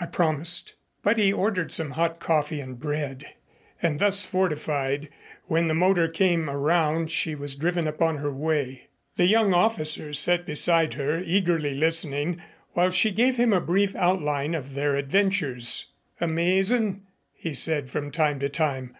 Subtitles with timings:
[0.00, 3.24] I promised." But he ordered some hot coffee and bread,
[3.80, 5.08] and thus fortified,
[5.44, 8.88] when the motor came around she was driven upon her way.
[9.14, 14.56] The young officer sat beside her, eagerly listening, while she gave him a brief outline
[14.56, 15.86] of their adventures.
[16.20, 17.02] "Amazin'!"
[17.32, 18.96] he said from time to time.